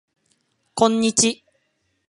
[0.73, 1.43] こんにち